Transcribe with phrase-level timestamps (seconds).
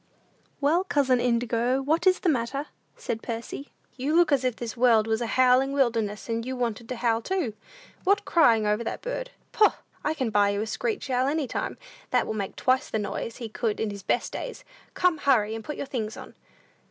[0.59, 2.65] "Well, cousin Indigo, what is the matter?"
[2.97, 6.89] said Percy; "you look as if this world was a howling wilderness, and you wanted
[6.89, 7.53] to howl too.
[8.03, 9.29] What, crying over that bird?
[9.51, 9.75] Poh!
[10.03, 11.77] I can buy you a screech owl any time,
[12.09, 14.63] that will make twice the noise he could in his best days.
[14.95, 16.33] Come, hurry, and put your things on!"